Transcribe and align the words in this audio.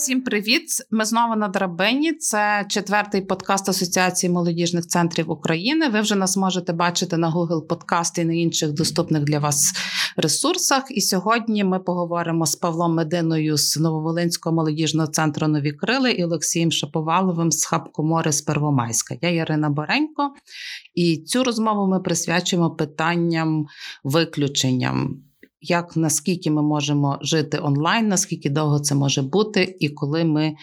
Всім 0.00 0.22
привіт! 0.22 0.62
Ми 0.90 1.04
знову 1.04 1.36
на 1.36 1.48
драбині. 1.48 2.12
Це 2.12 2.66
четвертий 2.68 3.20
подкаст 3.20 3.68
Асоціації 3.68 4.32
молодіжних 4.32 4.86
центрів 4.86 5.30
України. 5.30 5.88
Ви 5.88 6.00
вже 6.00 6.14
нас 6.14 6.36
можете 6.36 6.72
бачити 6.72 7.16
на 7.16 7.30
Google 7.30 7.66
Подкаст 7.66 8.18
і 8.18 8.24
на 8.24 8.34
інших 8.34 8.72
доступних 8.72 9.24
для 9.24 9.38
вас 9.38 9.72
ресурсах. 10.16 10.84
І 10.90 11.00
сьогодні 11.00 11.64
ми 11.64 11.78
поговоримо 11.78 12.46
з 12.46 12.56
Павлом 12.56 12.94
Мединою 12.94 13.56
з 13.56 13.76
Нововолинського 13.76 14.56
молодіжного 14.56 15.08
центру 15.08 15.48
Нові 15.48 15.72
Крили 15.72 16.10
і 16.12 16.24
Олексієм 16.24 16.72
Шаповаловим 16.72 17.52
з 17.52 17.64
Хабкомори 17.64 18.32
з 18.32 18.42
Первомайська. 18.42 19.16
Я 19.20 19.30
Ірина 19.30 19.70
Боренько, 19.70 20.34
і 20.94 21.16
цю 21.16 21.44
розмову 21.44 21.86
ми 21.86 22.00
присвячуємо 22.00 22.70
питанням 22.70 23.66
виключенням 24.04 25.22
як 25.60 25.96
наскільки 25.96 26.50
ми 26.50 26.62
можемо 26.62 27.18
жити 27.22 27.58
онлайн, 27.62 28.08
наскільки 28.08 28.50
довго 28.50 28.80
це 28.80 28.94
може 28.94 29.22
бути, 29.22 29.76
і 29.80 29.88
коли 29.88 30.24
ми 30.24 30.54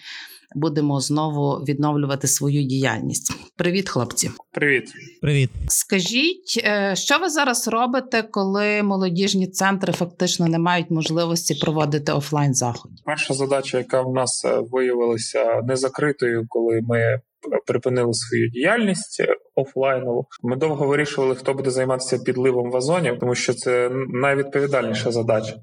будемо 0.54 1.00
знову 1.00 1.64
відновлювати 1.64 2.26
свою 2.26 2.62
діяльність. 2.62 3.32
Привіт, 3.56 3.88
хлопці. 3.88 4.30
Привіт, 4.52 4.92
привіт. 5.22 5.50
Скажіть, 5.68 6.62
е, 6.64 6.96
що 6.96 7.18
ви 7.18 7.28
зараз 7.28 7.68
робите, 7.68 8.22
коли 8.22 8.82
молодіжні 8.82 9.46
центри 9.46 9.92
фактично 9.92 10.46
не 10.46 10.58
мають 10.58 10.90
можливості 10.90 11.54
проводити 11.54 12.12
офлайн 12.12 12.54
заходи? 12.54 12.94
Перша 13.04 13.34
задача, 13.34 13.78
яка 13.78 14.02
в 14.02 14.12
нас 14.12 14.44
е, 14.44 14.60
виявилася 14.70 15.62
незакритою, 15.64 16.46
коли 16.48 16.80
ми 16.88 17.20
припинили 17.66 18.12
свою 18.12 18.48
діяльність 18.48 19.22
офлайнову. 19.54 20.26
Ми 20.42 20.56
довго 20.56 20.86
вирішували, 20.86 21.34
хто 21.34 21.54
буде 21.54 21.70
займатися 21.70 22.18
підливом 22.18 22.70
вазонів, 22.70 23.18
тому 23.20 23.34
що 23.34 23.54
це 23.54 23.90
найвідповідальніша 24.08 25.10
задача. 25.10 25.54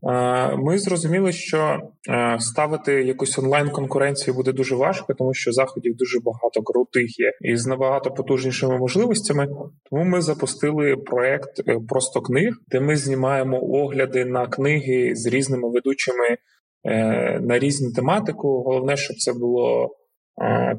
Ми 0.58 0.78
зрозуміли, 0.78 1.31
що 1.31 1.80
ставити 2.39 2.94
якусь 3.03 3.39
онлайн 3.39 3.69
конкуренцію 3.69 4.33
буде 4.33 4.52
дуже 4.52 4.75
важко, 4.75 5.13
тому 5.13 5.33
що 5.33 5.52
заходів 5.52 5.95
дуже 5.95 6.19
багато 6.19 6.61
крутих 6.61 7.19
є 7.19 7.31
і 7.41 7.58
з 7.58 7.67
набагато 7.67 8.11
потужнішими 8.11 8.78
можливостями. 8.78 9.47
Тому 9.89 10.03
ми 10.03 10.22
запустили 10.22 10.95
проект 10.95 11.59
е, 11.67 11.78
просто 11.89 12.22
книг, 12.22 12.53
де 12.67 12.80
ми 12.80 12.95
знімаємо 12.95 13.59
огляди 13.61 14.25
на 14.25 14.47
книги 14.47 15.16
з 15.16 15.25
різними 15.28 15.69
ведучими 15.72 16.38
е, 16.83 17.39
на 17.39 17.59
різну 17.59 17.91
тематику. 17.91 18.63
Головне, 18.63 18.97
щоб 18.97 19.16
це 19.17 19.33
було 19.33 19.89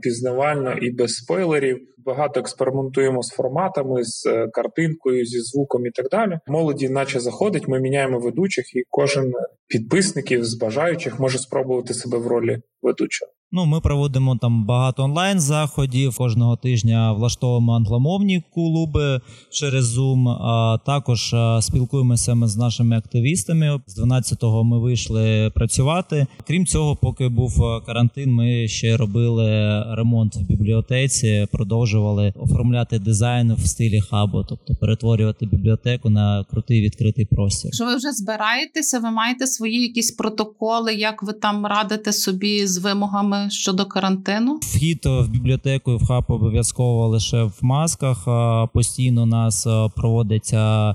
пізнавально 0.02 0.72
і 0.72 0.90
без 0.90 1.14
спойлерів. 1.14 1.88
Багато 2.06 2.40
експериментуємо 2.40 3.22
з 3.22 3.28
форматами, 3.28 4.04
з 4.04 4.26
е, 4.26 4.48
картинкою, 4.48 5.26
зі 5.26 5.40
звуком 5.40 5.86
і 5.86 5.90
так 5.90 6.08
далі. 6.10 6.38
Молоді, 6.46 6.88
наче 6.88 7.20
заходить, 7.20 7.68
ми 7.68 7.80
міняємо 7.80 8.18
ведучих, 8.18 8.76
і 8.76 8.82
кожен 8.90 9.32
підписників 9.68 10.44
з 10.44 10.54
бажаючих 10.54 11.20
може 11.20 11.38
спробувати 11.38 11.94
себе 11.94 12.18
в 12.18 12.26
ролі 12.26 12.58
ведучого. 12.82 13.32
Ну, 13.52 13.66
ми 13.66 13.80
проводимо 13.80 14.36
там 14.36 14.64
багато 14.66 15.02
онлайн 15.02 15.40
заходів. 15.40 16.16
Кожного 16.16 16.56
тижня 16.56 17.12
влаштовуємо 17.12 17.72
англомовні 17.72 18.42
клуби 18.54 19.20
через 19.50 19.98
Zoom. 19.98 20.28
А 20.28 20.78
також 20.86 21.34
спілкуємося 21.60 22.34
ми 22.34 22.48
з 22.48 22.56
нашими 22.56 22.96
активістами. 22.96 23.80
З 23.86 24.00
12-го 24.00 24.64
ми 24.64 24.78
вийшли 24.78 25.50
працювати. 25.54 26.26
Крім 26.46 26.66
цього, 26.66 26.96
поки 26.96 27.28
був 27.28 27.82
карантин, 27.86 28.32
ми 28.32 28.68
ще 28.68 28.96
робили 28.96 29.82
ремонт 29.94 30.36
в 30.36 30.40
бібліотеці, 30.40 31.46
продовжували 31.52 31.95
оформляти 32.36 32.98
дизайн 32.98 33.54
в 33.54 33.66
стилі 33.66 34.00
хабу, 34.00 34.44
тобто 34.48 34.74
перетворювати 34.74 35.46
бібліотеку 35.46 36.10
на 36.10 36.44
крутий 36.50 36.82
відкритий 36.82 37.24
простір. 37.24 37.74
Що 37.74 37.84
ви 37.84 37.96
вже 37.96 38.12
збираєтеся? 38.12 38.98
Ви 38.98 39.10
маєте 39.10 39.46
свої 39.46 39.82
якісь 39.82 40.10
протоколи, 40.10 40.94
як 40.94 41.22
ви 41.22 41.32
там 41.32 41.66
радите 41.66 42.12
собі 42.12 42.66
з 42.66 42.78
вимогами? 42.78 43.46
щодо 43.50 43.86
карантину? 43.86 44.58
Вхід 44.62 45.00
в 45.04 45.28
бібліотеку 45.28 45.92
і 45.92 45.96
в 45.96 46.06
хаб 46.06 46.24
обов'язково 46.28 47.08
лише 47.08 47.42
в 47.42 47.58
масках. 47.60 48.28
Постійно 48.72 49.22
у 49.22 49.26
нас 49.26 49.66
проводиться 49.96 50.94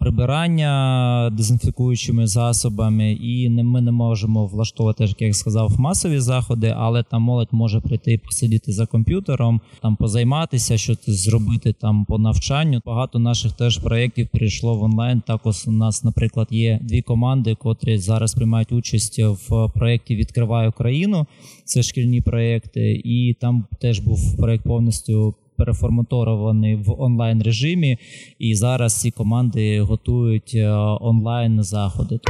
прибирання 0.00 1.30
дезінфікуючими 1.36 2.26
засобами, 2.26 3.12
і 3.12 3.50
ми 3.50 3.80
не 3.80 3.92
можемо 3.92 4.46
влаштовувати, 4.46 5.04
як 5.04 5.22
я 5.22 5.32
сказав, 5.32 5.80
масові 5.80 6.18
заходи, 6.18 6.74
але 6.76 7.02
там 7.02 7.22
молодь 7.22 7.48
може 7.52 7.80
прийти 7.80 8.20
посидіти 8.24 8.72
за 8.72 8.86
комп'ютером, 8.86 9.60
там 9.82 9.96
позайматися, 9.96 10.78
щось 10.78 11.10
зробити 11.10 11.74
там 11.80 12.04
по 12.04 12.18
навчанню. 12.18 12.80
Багато 12.86 13.18
наших 13.18 13.52
теж 13.52 13.78
проєктів 13.78 14.28
перейшло 14.28 14.78
в 14.78 14.82
онлайн. 14.82 15.20
Також 15.26 15.66
у 15.66 15.72
нас, 15.72 16.04
наприклад, 16.04 16.48
є 16.50 16.78
дві 16.82 17.02
команди, 17.02 17.54
котрі 17.54 17.98
зараз 17.98 18.34
приймають 18.34 18.72
участь 18.72 19.18
в 19.18 19.68
проєкті 19.74 20.16
Відкриваю 20.16 20.72
країну. 20.72 21.26
Це 21.64 21.82
шкільні 21.82 22.20
проєкти, 22.20 23.02
і 23.04 23.36
там 23.40 23.64
теж 23.80 23.98
був 23.98 24.36
проєкт 24.36 24.64
повністю 24.64 25.34
переформаторований 25.64 26.76
в 26.76 27.02
онлайн 27.02 27.42
режимі, 27.42 27.98
і 28.38 28.54
зараз 28.54 29.00
ці 29.00 29.10
команди 29.10 29.80
готують 29.80 30.52
е, 30.54 30.68
онлайн 31.00 31.62
заходи. 31.62 32.20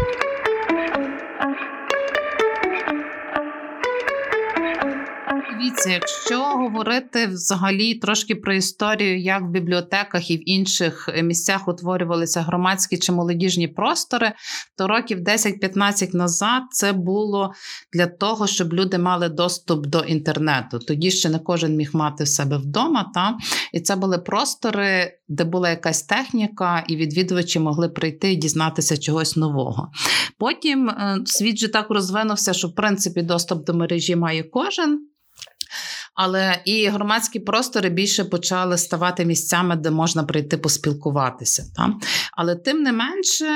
Дивіться, 5.72 5.90
якщо 5.90 6.44
говорити 6.44 7.26
взагалі 7.26 7.94
трошки 7.94 8.34
про 8.34 8.54
історію, 8.54 9.20
як 9.20 9.42
в 9.42 9.50
бібліотеках 9.50 10.30
і 10.30 10.36
в 10.36 10.48
інших 10.50 11.08
місцях 11.22 11.68
утворювалися 11.68 12.40
громадські 12.42 12.98
чи 12.98 13.12
молодіжні 13.12 13.68
простори, 13.68 14.32
то 14.78 14.88
років 14.88 15.18
10-15 15.18 16.16
назад 16.16 16.62
це 16.70 16.92
було 16.92 17.52
для 17.92 18.06
того, 18.06 18.46
щоб 18.46 18.72
люди 18.72 18.98
мали 18.98 19.28
доступ 19.28 19.86
до 19.86 20.00
інтернету. 20.00 20.78
Тоді 20.78 21.10
ще 21.10 21.28
не 21.28 21.38
кожен 21.38 21.76
міг 21.76 21.90
мати 21.92 22.24
в 22.24 22.28
себе 22.28 22.56
вдома. 22.56 23.10
Та? 23.14 23.36
І 23.72 23.80
це 23.80 23.96
були 23.96 24.18
простори, 24.18 25.18
де 25.28 25.44
була 25.44 25.70
якась 25.70 26.02
техніка, 26.02 26.84
і 26.88 26.96
відвідувачі 26.96 27.58
могли 27.58 27.88
прийти 27.88 28.32
і 28.32 28.36
дізнатися 28.36 28.96
чогось 28.96 29.36
нового. 29.36 29.90
Потім 30.38 30.88
е, 30.88 31.18
світ 31.24 31.58
же 31.58 31.68
так 31.68 31.90
розвинувся, 31.90 32.52
що 32.52 32.68
в 32.68 32.74
принципі 32.74 33.22
доступ 33.22 33.66
до 33.66 33.74
мережі 33.74 34.16
має 34.16 34.42
кожен. 34.42 35.11
Але 36.14 36.62
і 36.64 36.86
громадські 36.86 37.40
простори 37.40 37.90
більше 37.90 38.24
почали 38.24 38.78
ставати 38.78 39.24
місцями, 39.24 39.76
де 39.76 39.90
можна 39.90 40.24
прийти 40.24 40.56
поспілкуватися. 40.56 41.64
Та? 41.76 41.94
Але 42.32 42.56
тим 42.56 42.82
не 42.82 42.92
менше. 42.92 43.46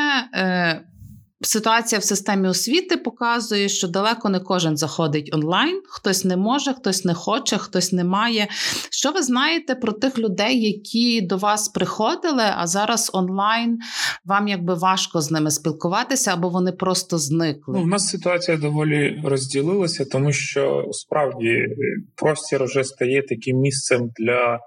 Ситуація 1.40 1.98
в 1.98 2.04
системі 2.04 2.48
освіти 2.48 2.96
показує, 2.96 3.68
що 3.68 3.88
далеко 3.88 4.28
не 4.28 4.40
кожен 4.40 4.76
заходить 4.76 5.30
онлайн, 5.34 5.82
хтось 5.88 6.24
не 6.24 6.36
може, 6.36 6.72
хтось 6.72 7.04
не 7.04 7.14
хоче, 7.14 7.58
хтось 7.58 7.92
не 7.92 8.04
має. 8.04 8.48
Що 8.90 9.12
ви 9.12 9.22
знаєте 9.22 9.74
про 9.74 9.92
тих 9.92 10.18
людей, 10.18 10.60
які 10.62 11.20
до 11.20 11.36
вас 11.36 11.68
приходили, 11.68 12.44
а 12.56 12.66
зараз 12.66 13.10
онлайн 13.14 13.78
вам 14.24 14.48
якби 14.48 14.74
важко 14.74 15.20
з 15.20 15.30
ними 15.30 15.50
спілкуватися, 15.50 16.32
або 16.32 16.48
вони 16.48 16.72
просто 16.72 17.18
зникли? 17.18 17.74
Ну, 17.78 17.82
У 17.82 17.86
нас 17.86 18.08
ситуація 18.08 18.56
доволі 18.56 19.20
розділилася, 19.24 20.04
тому 20.04 20.32
що 20.32 20.84
справді 20.90 21.66
простір 22.14 22.64
вже 22.64 22.84
стає 22.84 23.22
таким 23.28 23.56
місцем 23.56 24.10
для. 24.18 24.58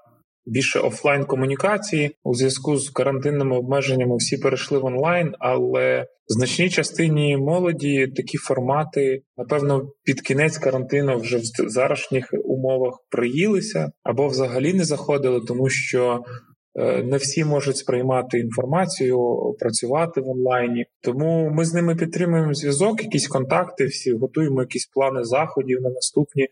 Більше 0.50 0.80
офлайн 0.80 1.26
комунікації 1.26 2.16
у 2.24 2.34
зв'язку 2.36 2.78
з 2.78 2.90
карантинними 2.90 3.58
обмеженнями 3.58 4.18
всі 4.18 4.38
перейшли 4.38 4.80
в 4.80 4.86
онлайн, 4.86 5.34
але 5.40 6.06
значній 6.28 6.70
частині 6.70 7.38
молоді 7.38 8.08
такі 8.16 8.38
формати, 8.38 9.22
напевно, 9.38 9.92
під 10.04 10.22
кінець 10.22 10.58
карантину 10.58 11.18
вже 11.18 11.38
в 11.38 11.70
зарашніх 11.70 12.34
умовах 12.46 12.94
приїлися 13.10 13.92
або 14.04 14.28
взагалі 14.28 14.74
не 14.74 14.84
заходили, 14.86 15.42
тому 15.48 15.70
що. 15.70 16.24
Е, 16.76 17.04
не 17.04 17.18
всі 17.18 17.46
можуть 17.46 17.78
сприймати 17.78 18.40
інформацію, 18.40 19.20
працювати 19.60 20.22
в 20.22 20.30
онлайні, 20.30 20.86
тому 21.02 21.50
ми 21.50 21.66
з 21.66 21.74
ними 21.74 21.96
підтримуємо 21.96 22.54
зв'язок, 22.54 23.04
якісь 23.04 23.28
контакти. 23.28 23.86
Всі 23.86 24.14
готуємо 24.14 24.62
якісь 24.62 24.86
плани 24.86 25.24
заходів 25.24 25.82
на 25.82 25.90
наступні 25.90 26.48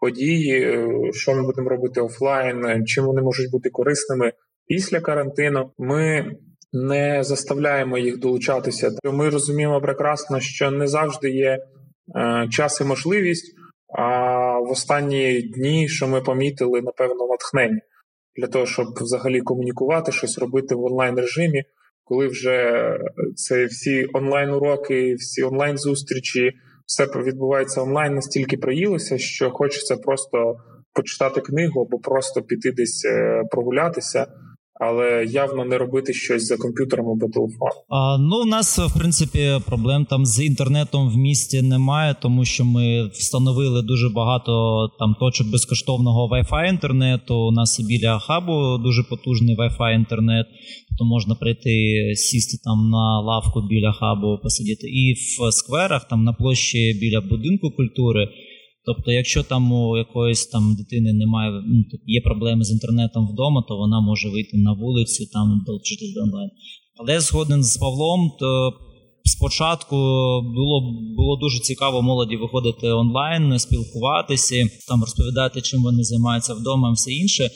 події, 0.00 0.62
е, 0.62 0.88
що 1.12 1.34
ми 1.34 1.42
будемо 1.42 1.68
робити 1.68 2.00
офлайн, 2.00 2.86
чим 2.86 3.04
вони 3.04 3.22
можуть 3.22 3.50
бути 3.50 3.70
корисними 3.70 4.32
після 4.66 5.00
карантину. 5.00 5.72
Ми 5.78 6.32
не 6.72 7.24
заставляємо 7.24 7.98
їх 7.98 8.18
долучатися. 8.18 8.90
Ми 9.04 9.30
розуміємо 9.30 9.80
прекрасно, 9.80 10.40
що 10.40 10.70
не 10.70 10.86
завжди 10.86 11.30
є 11.30 11.58
е, 12.16 12.48
час 12.50 12.80
і 12.80 12.84
можливість. 12.84 13.54
А 13.98 14.58
в 14.58 14.70
останні 14.70 15.42
дні, 15.42 15.88
що 15.88 16.08
ми 16.08 16.20
помітили, 16.20 16.82
напевно, 16.82 17.26
натхнення 17.26 17.80
для 18.36 18.46
того, 18.46 18.66
щоб 18.66 18.86
взагалі 19.00 19.40
комунікувати, 19.40 20.12
щось 20.12 20.38
робити 20.38 20.74
в 20.74 20.84
онлайн 20.84 21.16
режимі, 21.16 21.64
коли 22.04 22.26
вже 22.26 22.98
це 23.36 23.64
всі 23.64 24.06
онлайн 24.12 24.50
уроки, 24.50 25.14
всі 25.14 25.42
онлайн 25.42 25.78
зустрічі, 25.78 26.52
все 26.90 27.06
відбувається 27.06 27.82
онлайн, 27.82 28.14
настільки 28.14 28.56
приїлося, 28.56 29.18
що 29.18 29.50
хочеться 29.50 29.96
просто 29.96 30.56
почитати 30.92 31.40
книгу 31.40 31.80
або 31.80 31.98
просто 31.98 32.42
піти 32.42 32.72
десь 32.72 33.04
е, 33.04 33.42
прогулятися 33.50 34.26
але 34.80 35.24
явно 35.24 35.64
не 35.64 35.78
робити 35.78 36.12
щось 36.12 36.46
за 36.46 36.56
комп'ютером 36.56 37.06
або 37.06 37.32
телефоном. 37.32 37.74
А, 37.88 38.18
Ну, 38.18 38.42
у 38.42 38.44
нас 38.44 38.78
в 38.78 38.98
принципі 38.98 39.48
проблем 39.66 40.04
там 40.04 40.26
з 40.26 40.44
інтернетом 40.44 41.10
в 41.10 41.16
місті 41.16 41.62
немає, 41.62 42.16
тому 42.22 42.44
що 42.44 42.64
ми 42.64 43.08
встановили 43.12 43.82
дуже 43.82 44.08
багато 44.08 44.52
там 44.98 45.16
точок 45.20 45.46
безкоштовного 45.50 46.28
Wi-Fi 46.28 46.68
інтернету. 46.68 47.34
У 47.34 47.50
нас 47.50 47.80
і 47.80 47.84
біля 47.84 48.18
хабу 48.18 48.78
дуже 48.78 49.02
потужний 49.02 49.56
Wi-Fi 49.56 49.94
інтернет, 49.94 50.46
то 50.98 51.04
можна 51.04 51.34
прийти 51.34 51.72
сісти 52.16 52.58
там 52.64 52.90
на 52.90 53.20
лавку 53.20 53.62
біля 53.70 53.92
хабу, 53.92 54.38
посидіти, 54.42 54.86
і 54.86 55.14
в 55.14 55.52
скверах, 55.52 56.08
там 56.08 56.24
на 56.24 56.32
площі 56.32 56.98
біля 57.00 57.20
будинку 57.20 57.70
культури. 57.70 58.28
Тобто, 58.84 59.12
якщо 59.12 59.42
там 59.42 59.72
у 59.72 59.96
якоїсь 59.96 60.46
там 60.46 60.74
дитини 60.74 61.12
немає, 61.12 61.62
ну, 61.66 61.84
є 62.06 62.20
проблеми 62.20 62.64
з 62.64 62.70
інтернетом 62.70 63.28
вдома, 63.32 63.64
то 63.68 63.76
вона 63.76 64.00
може 64.00 64.28
вийти 64.28 64.56
на 64.56 64.72
вулицю 64.72 65.26
там 65.32 65.62
долучитись 65.66 66.14
до 66.14 66.20
онлайн. 66.20 66.50
Але 66.96 67.20
згоден 67.20 67.64
з 67.64 67.76
Павлом, 67.76 68.32
то 68.38 68.72
спочатку 69.24 69.96
було 70.42 70.80
було 71.16 71.36
дуже 71.36 71.60
цікаво 71.60 72.02
молоді 72.02 72.36
виходити 72.36 72.88
онлайн, 72.88 73.58
спілкуватися, 73.58 74.68
там 74.88 75.00
розповідати, 75.00 75.60
чим 75.60 75.82
вони 75.82 76.04
займаються 76.04 76.54
вдома, 76.54 76.90
і 76.90 76.92
все 76.92 77.12
інше. 77.12 77.50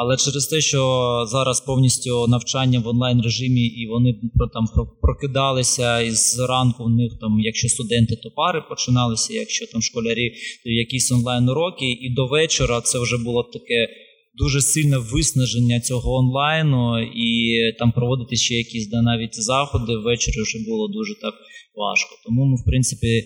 Але 0.00 0.16
через 0.16 0.46
те, 0.46 0.60
що 0.60 0.80
зараз 1.28 1.60
повністю 1.60 2.26
навчання 2.28 2.80
в 2.80 2.88
онлайн 2.88 3.22
режимі, 3.22 3.66
і 3.66 3.86
вони 3.86 4.14
там 4.54 4.64
прокидалися 5.02 6.00
і 6.00 6.10
зранку 6.10 6.84
в 6.84 6.90
них 6.90 7.12
там, 7.20 7.40
якщо 7.40 7.68
студенти, 7.68 8.16
то 8.22 8.30
пари 8.30 8.62
починалися, 8.68 9.34
якщо 9.34 9.66
там 9.66 9.82
школярі, 9.82 10.30
то 10.64 10.70
якісь 10.70 11.12
онлайн 11.12 11.48
уроки, 11.48 11.92
і 11.92 12.14
до 12.14 12.26
вечора 12.26 12.80
це 12.80 12.98
вже 12.98 13.16
було 13.18 13.42
таке. 13.42 13.88
Дуже 14.34 14.60
сильне 14.60 14.98
виснаження 14.98 15.80
цього 15.80 16.14
онлайну, 16.14 17.02
і 17.02 17.58
там 17.78 17.92
проводити 17.92 18.36
ще 18.36 18.54
якісь 18.54 18.92
навіть 18.92 19.42
заходи 19.42 19.96
ввечері 19.96 20.42
вже 20.42 20.58
було 20.68 20.88
дуже 20.88 21.14
так 21.14 21.34
важко. 21.74 22.10
Тому 22.26 22.44
ми, 22.44 22.56
в 22.62 22.64
принципі, 22.64 23.24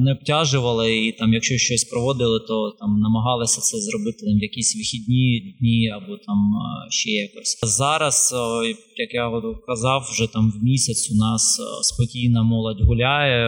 не 0.00 0.12
обтяжували, 0.12 0.96
і 0.98 1.12
там, 1.12 1.32
якщо 1.32 1.58
щось 1.58 1.84
проводили, 1.84 2.40
то 2.48 2.76
там 2.80 3.00
намагалися 3.00 3.60
це 3.60 3.78
зробити 3.78 4.26
там, 4.26 4.38
в 4.38 4.42
якісь 4.42 4.76
вихідні 4.76 5.56
дні 5.60 5.88
або 5.88 6.16
там 6.16 6.38
ще 6.90 7.10
якось. 7.10 7.58
Зараз, 7.62 8.34
як 8.96 9.14
я 9.14 9.42
казав, 9.66 10.08
вже 10.12 10.32
там 10.32 10.52
в 10.60 10.64
місяць 10.64 11.10
у 11.12 11.14
нас 11.14 11.60
спокійна 11.82 12.42
молодь 12.42 12.80
гуляє 12.80 13.46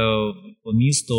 по 0.64 0.72
місту. 0.72 1.14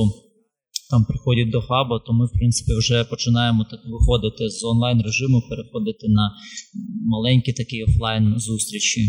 Там 0.89 1.05
приходять 1.05 1.51
до 1.51 1.61
хаба, 1.61 1.99
то 2.05 2.13
ми, 2.13 2.25
в 2.25 2.31
принципі, 2.31 2.71
вже 2.79 3.03
починаємо 3.03 3.65
так 3.71 3.79
виходити 3.85 4.49
з 4.49 4.63
онлайн 4.63 5.01
режиму, 5.01 5.41
переходити 5.49 6.07
на 6.09 6.31
маленькі 7.05 7.53
такі 7.53 7.83
офлайн 7.83 8.33
зустрічі. 8.37 9.01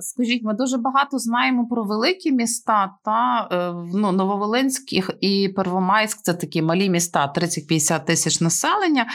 Скажіть, 0.00 0.42
ми 0.42 0.54
дуже 0.54 0.76
багато 0.76 1.18
знаємо 1.18 1.66
про 1.70 1.84
великі 1.84 2.32
міста 2.32 2.94
та 3.04 3.48
е, 3.52 3.88
ну, 3.94 4.12
Нововолинськ 4.12 4.82
і 5.20 5.48
Первомайськ 5.56 6.22
це 6.22 6.34
такі 6.34 6.62
малі 6.62 6.90
міста, 6.90 7.32
30-50 7.36 8.04
тисяч 8.04 8.40
населення. 8.40 9.06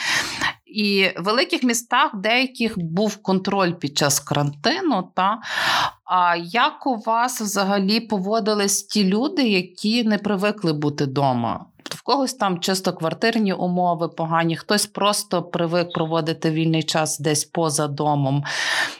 І 0.65 1.05
в 1.19 1.23
великих 1.23 1.63
містах 1.63 2.11
деяких 2.15 2.79
був 2.79 3.17
контроль 3.17 3.73
під 3.73 3.97
час 3.97 4.19
карантину. 4.19 5.11
Та 5.15 5.39
а 6.05 6.35
як 6.35 6.87
у 6.87 6.95
вас 6.95 7.41
взагалі 7.41 7.99
поводились 7.99 8.83
ті 8.83 9.03
люди, 9.03 9.49
які 9.49 10.03
не 10.03 10.17
привикли 10.17 10.73
бути 10.73 11.03
вдома? 11.03 11.65
В 11.93 12.01
когось 12.01 12.33
там 12.33 12.59
чисто 12.59 12.93
квартирні 12.93 13.53
умови 13.53 14.09
погані, 14.09 14.57
хтось 14.57 14.85
просто 14.85 15.43
привик 15.43 15.93
проводити 15.93 16.51
вільний 16.51 16.83
час 16.83 17.19
десь 17.19 17.45
поза 17.45 17.87
домом. 17.87 18.43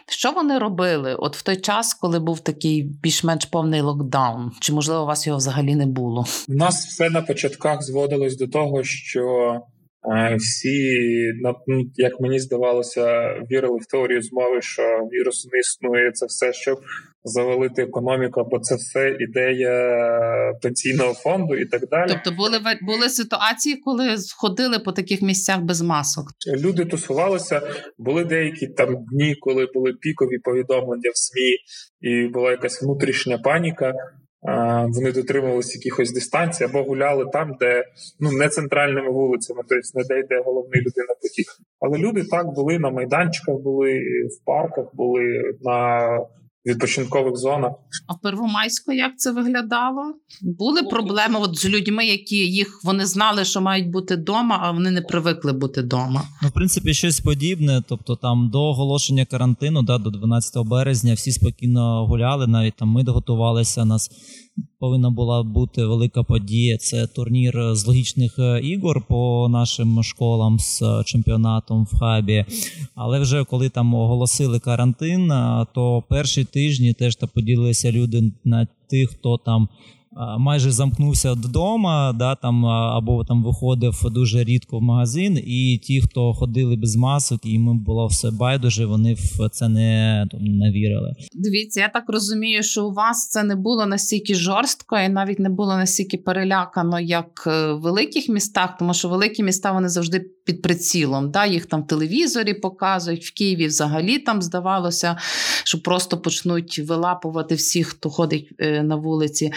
Що 0.07 0.31
вони 0.31 0.57
робили 0.57 1.15
от 1.15 1.38
в 1.38 1.41
той 1.41 1.56
час, 1.56 1.94
коли 1.94 2.19
був 2.19 2.39
такий 2.39 2.83
більш-менш 2.83 3.45
повний 3.45 3.81
локдаун? 3.81 4.51
Чи 4.59 4.74
можливо 4.74 5.03
у 5.03 5.06
вас 5.06 5.27
його 5.27 5.38
взагалі 5.38 5.75
не 5.75 5.86
було? 5.86 6.25
У 6.47 6.53
нас 6.53 6.86
все 6.86 7.09
на 7.09 7.21
початках 7.21 7.83
зводилось 7.83 8.38
до 8.38 8.47
того, 8.47 8.83
що 8.83 9.53
всі, 10.38 10.98
ну, 11.42 11.56
як 11.96 12.19
мені 12.19 12.40
здавалося, 12.40 13.34
вірили 13.51 13.80
в 13.81 13.86
теорію 13.92 14.22
змови, 14.22 14.62
що 14.62 14.81
вірус 15.13 15.48
не 15.54 15.60
існує. 15.60 16.12
Це 16.12 16.25
все, 16.25 16.54
щоб 16.54 16.80
завалити 17.24 17.81
економіку, 17.81 18.48
бо 18.51 18.60
це 18.60 18.75
все 18.75 19.18
ідея 19.19 19.74
пенсійного 20.62 21.13
фонду 21.13 21.56
і 21.56 21.66
так 21.66 21.90
далі. 21.90 22.10
Тобто 22.10 22.31
були 22.31 22.60
були 22.81 23.10
ситуації, 23.10 23.75
коли 23.75 24.16
ходили 24.38 24.80
по 24.80 24.92
таких 24.92 25.22
місцях 25.22 25.62
без 25.62 25.81
масок. 25.81 26.25
Люди 26.57 26.86
тусувалися. 26.86 27.62
Були 27.98 28.25
деякі 28.25 28.68
там 28.68 28.96
дні, 29.12 29.36
коли 29.40 29.68
були 29.74 29.94
пікові 29.94 30.40
повідомлення 30.44 31.10
в 31.13 31.18
СМІ, 31.18 31.57
і 32.01 32.28
була 32.28 32.51
якась 32.51 32.81
внутрішня 32.81 33.38
паніка. 33.38 33.94
Вони 34.89 35.12
дотримувалися 35.12 35.77
якихось 35.77 36.13
дистанцій 36.13 36.63
або 36.63 36.83
гуляли 36.83 37.25
там, 37.33 37.56
де 37.59 37.83
ну 38.19 38.31
не 38.31 38.50
центральними 38.50 39.12
вулицями, 39.12 39.62
тобто 39.69 40.00
не 40.00 40.03
де 40.03 40.19
йде 40.19 40.41
головний 40.45 40.81
людина 40.81 41.13
потік. 41.21 41.47
Але 41.80 41.97
люди 41.97 42.24
так 42.24 42.53
були 42.53 42.80
на 42.80 42.89
майданчиках, 42.89 43.56
були 43.56 44.00
в 44.25 44.45
парках, 44.45 44.86
були 44.94 45.53
на 45.62 46.09
відпочинкових 46.66 47.38
зонах. 47.38 47.72
А 48.08 48.14
в 48.14 48.22
Первомайську 48.22 48.92
як 48.92 49.20
це 49.20 49.32
виглядало? 49.32 50.02
Були 50.42 50.84
проблеми 50.84 51.40
от 51.40 51.60
з 51.60 51.66
людьми, 51.66 52.06
які 52.06 52.36
їх 52.36 52.82
вони 52.84 53.06
знали, 53.06 53.46
що 53.46 53.62
мають 53.62 53.90
бути 53.90 54.16
вдома, 54.16 54.60
а 54.62 54.72
вони 54.72 54.92
не 54.92 55.02
привикли 55.02 55.54
бути 55.54 55.82
вдома? 55.82 56.24
Ну, 56.44 56.50
в 56.50 56.52
принципі, 56.52 56.94
щось 56.94 57.20
подібне. 57.20 57.84
Тобто, 57.88 58.16
там 58.16 58.50
до 58.50 58.62
оголошення 58.62 59.26
карантину, 59.26 59.82
да, 59.84 59.98
до 59.98 60.10
12 60.10 60.68
березня, 60.68 61.14
всі 61.14 61.32
спокійно 61.32 62.06
гуляли. 62.08 62.48
Навіть 62.48 62.76
там 62.76 62.90
ми 62.90 63.04
готувалися 63.04 63.86
нас 63.86 64.12
повинна 64.80 65.10
була 65.10 65.44
бути 65.44 65.86
велика 65.86 66.24
подія. 66.24 66.78
Це 66.78 67.08
турнір 67.08 67.76
з 67.76 67.88
логічних 67.88 68.40
е, 68.40 68.60
ігор 68.64 69.06
по 69.08 69.48
нашим 69.50 70.04
школам 70.04 70.60
з 70.60 70.82
е, 70.82 71.04
чемпіонатом 71.06 71.88
в 71.92 72.00
хабі. 72.00 72.46
Але 72.96 73.20
вже 73.20 73.44
коли 73.44 73.70
там 73.70 73.94
оголосили 73.94 74.60
карантин, 74.60 75.32
е, 75.32 75.66
то 75.74 76.04
перші 76.10 76.44
тижні 76.44 76.94
теж 76.94 77.18
поділилися 77.34 77.92
люди 77.92 78.32
на 78.44 78.68
тих, 78.90 79.10
хто 79.10 79.38
там 79.38 79.70
майже 80.38 80.72
замкнувся 80.72 81.34
вдома, 81.34 82.14
да, 82.14 82.36
там, 82.36 82.66
або 82.66 83.24
там 83.24 83.44
виходив 83.44 84.02
дуже 84.12 84.44
рідко 84.44 84.80
в 84.80 84.82
магазин, 84.82 85.38
і 85.46 85.80
ті, 85.84 86.02
хто 86.02 86.34
ходили 86.34 86.76
без 86.76 86.96
масок, 86.96 87.46
і 87.46 87.50
їм 87.50 87.80
було 87.80 88.08
все 88.08 88.32
байдуже, 88.32 88.86
вони 88.86 89.14
в 89.14 89.50
це 89.50 89.70
не, 89.70 90.26
не 90.34 90.72
вірили. 90.72 91.16
Дивіться, 91.34 91.80
я 91.80 91.90
так 91.90 92.04
розумію, 92.08 92.64
що 92.64 92.88
у 92.88 92.94
вас 92.94 93.30
це 93.30 93.44
не 93.44 93.56
було 93.56 93.86
настільки 93.86 94.36
жорстко, 94.36 94.98
і 94.98 95.10
навіть 95.10 95.39
не 95.39 95.50
було 95.50 95.75
настільки 95.75 96.18
перелякано, 96.18 97.00
як 97.00 97.44
е, 97.48 97.74
в 97.74 97.82
великих 97.82 98.30
містах, 98.30 98.78
тому 98.78 98.94
що 98.94 99.10
великі 99.10 99.44
міста 99.44 99.72
вони 99.72 99.89
завжди 99.89 100.20
під 100.50 100.62
прицілом. 100.62 101.32
Да? 101.32 101.46
Їх 101.46 101.65
там 101.65 101.84
в 101.84 101.88
телевізорі 101.88 102.53
показують, 102.53 103.25
в 103.25 103.34
Києві 103.34 103.68
взагалі 103.68 104.20
там 104.20 104.41
здавалося, 104.41 105.18
що 105.63 105.82
просто 105.82 106.18
почнуть 106.18 106.79
вилапувати 106.79 107.56
всіх, 107.56 107.88
хто 107.88 108.10
ходить 108.10 108.50
е, 108.60 108.84
на 108.84 108.96
вулиці. 108.96 109.53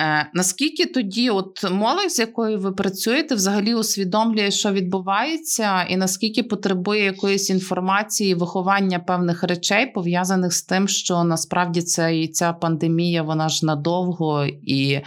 Е, 0.00 0.30
Наскільки 0.34 0.86
тоді, 0.86 1.30
от 1.30 1.70
молодь, 1.70 2.12
з 2.12 2.18
якою 2.18 2.58
ви 2.58 2.72
працюєте, 2.72 3.34
взагалі 3.34 3.74
усвідомлює, 3.74 4.50
що 4.50 4.72
відбувається, 4.72 5.82
і 5.82 5.96
наскільки 5.96 6.42
потребує 6.42 7.04
якоїсь 7.04 7.50
інформації, 7.50 8.34
виховання 8.34 8.98
певних 8.98 9.42
речей, 9.42 9.86
пов'язаних 9.86 10.52
з 10.52 10.62
тим, 10.62 10.88
що 10.88 11.24
насправді 11.24 11.82
це 11.82 12.26
ця 12.26 12.52
пандемія, 12.52 13.22
вона 13.22 13.48
ж 13.48 13.66
надовго 13.66 14.46
і 14.62 15.00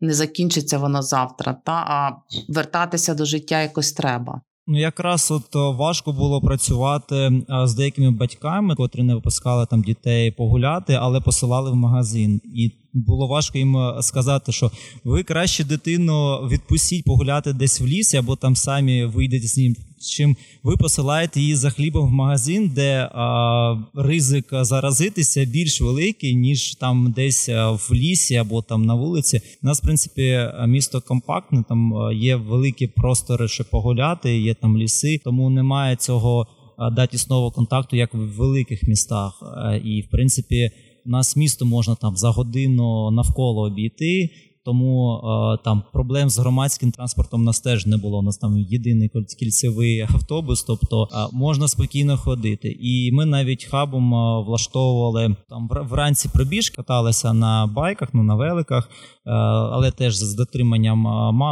не 0.00 0.14
закінчиться 0.14 0.78
вона 0.78 1.02
завтра, 1.02 1.56
та 1.64 1.72
а 1.72 2.12
вертатися 2.48 3.14
до 3.14 3.24
життя 3.24 3.62
якось 3.62 3.92
треба. 3.92 4.40
Ну, 4.66 4.78
якраз 4.78 5.30
от 5.30 5.56
е, 5.56 5.76
важко 5.76 6.12
було 6.12 6.40
працювати 6.40 7.16
е, 7.16 7.42
з 7.64 7.74
деякими 7.74 8.10
батьками, 8.10 8.74
котрі 8.74 9.02
не 9.02 9.14
випускали 9.14 9.66
там 9.66 9.82
дітей 9.82 10.30
погуляти, 10.30 10.98
але 11.00 11.20
посилали 11.20 11.70
в 11.70 11.74
магазин. 11.74 12.40
І 12.44 12.72
було 12.92 13.26
важко 13.26 13.58
їм 13.58 13.76
е, 13.76 14.02
сказати, 14.02 14.52
що 14.52 14.70
ви 15.04 15.22
краще 15.22 15.64
дитину 15.64 16.36
відпустіть 16.36 17.04
погуляти 17.04 17.52
десь 17.52 17.80
в 17.80 17.84
лісі, 17.84 18.16
або 18.16 18.36
там 18.36 18.56
самі 18.56 19.04
вийдете 19.04 19.46
з 19.46 19.56
ним. 19.58 19.76
Чим 20.10 20.36
ви 20.62 20.76
посилаєте 20.76 21.40
її 21.40 21.54
за 21.54 21.70
хлібом 21.70 22.08
в 22.08 22.12
магазин, 22.12 22.72
де 22.74 23.10
а, 23.14 23.76
ризик 23.94 24.44
заразитися 24.52 25.44
більш 25.44 25.80
великий, 25.80 26.34
ніж 26.34 26.74
там 26.74 27.12
десь 27.16 27.48
в 27.48 27.92
лісі 27.92 28.36
або 28.36 28.62
там 28.62 28.84
на 28.84 28.94
вулиці. 28.94 29.40
У 29.62 29.66
нас, 29.66 29.78
в 29.78 29.82
принципі, 29.82 30.48
місто 30.66 31.00
компактне, 31.00 31.64
там 31.68 31.94
є 32.14 32.36
великі 32.36 32.86
простори, 32.86 33.48
щоб 33.48 33.70
погуляти, 33.70 34.38
є 34.38 34.54
там 34.54 34.78
ліси, 34.78 35.20
тому 35.24 35.50
немає 35.50 35.96
цього 35.96 36.46
датісного 36.92 37.50
контакту, 37.50 37.96
як 37.96 38.14
в 38.14 38.18
великих 38.18 38.82
містах. 38.82 39.42
І 39.84 40.00
в 40.00 40.10
принципі. 40.10 40.70
У 41.06 41.10
нас 41.10 41.36
місто 41.36 41.64
можна 41.64 41.94
там 41.94 42.16
за 42.16 42.30
годину 42.30 43.10
навколо 43.10 43.62
обійти. 43.62 44.30
Тому 44.64 45.20
там 45.64 45.82
проблем 45.92 46.30
з 46.30 46.38
громадським 46.38 46.92
транспортом 46.92 47.44
нас 47.44 47.60
теж 47.60 47.86
не 47.86 47.96
було. 47.96 48.18
У 48.18 48.22
нас 48.22 48.36
там 48.38 48.58
єдиний 48.58 49.10
кільцевий 49.38 50.00
автобус, 50.00 50.62
тобто 50.62 51.08
можна 51.32 51.68
спокійно 51.68 52.16
ходити. 52.16 52.76
І 52.80 53.12
ми 53.12 53.26
навіть 53.26 53.64
хабом 53.64 54.10
влаштовували 54.46 55.36
там 55.48 55.68
вранці 55.90 56.28
пробіж, 56.34 56.70
каталися 56.70 57.32
на 57.32 57.66
байках, 57.66 58.08
ну 58.12 58.22
на 58.22 58.34
великах, 58.34 58.90
але 59.24 59.90
теж 59.90 60.16
з 60.16 60.34
дотриманням 60.34 60.98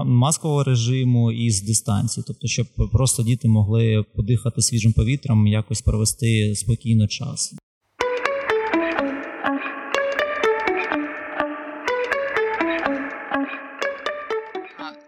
маскового 0.07 0.64
режиму 0.64 1.33
і 1.33 1.50
з 1.50 1.62
дистанції, 1.62 2.25
тобто, 2.26 2.47
щоб 2.47 2.66
просто 2.92 3.23
діти 3.23 3.49
могли 3.49 4.04
подихати 4.16 4.62
свіжим 4.62 4.92
повітрям, 4.92 5.47
якось 5.47 5.83
провести 5.83 6.54
спокійно 6.54 7.09
час. 7.09 7.54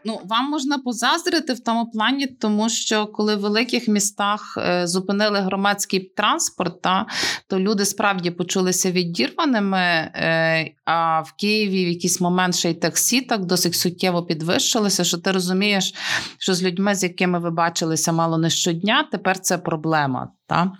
Ну, 0.06 0.20
вам 0.24 0.50
можна 0.50 0.78
позаздрити 0.78 1.52
в 1.52 1.60
тому 1.60 1.90
плані, 1.90 2.26
тому 2.26 2.68
що 2.68 3.06
коли 3.06 3.36
в 3.36 3.40
великих 3.40 3.88
містах 3.88 4.58
е, 4.58 4.86
зупинили 4.86 5.40
громадський 5.40 6.00
транспорт, 6.00 6.82
та, 6.82 7.06
то 7.48 7.60
люди 7.60 7.84
справді 7.84 8.30
почулися 8.30 8.90
відірваними. 8.90 9.78
Е, 9.78 10.74
а 10.84 11.20
в 11.20 11.32
Києві 11.32 11.84
в 11.84 11.88
якийсь 11.88 12.20
момент 12.20 12.54
ще 12.54 12.70
й 12.70 12.74
таксі 12.74 13.20
так 13.20 13.44
досить 13.44 13.74
суттєво 13.74 14.22
підвищилося, 14.22 15.04
що 15.04 15.18
ти 15.18 15.32
розумієш, 15.32 15.94
що 16.38 16.54
з 16.54 16.62
людьми, 16.62 16.94
з 16.94 17.02
якими 17.02 17.38
ви 17.38 17.50
бачилися 17.50 18.12
мало 18.12 18.38
не 18.38 18.50
щодня, 18.50 19.08
тепер 19.12 19.38
це 19.38 19.58
проблема. 19.58 20.28
Та? 20.46 20.72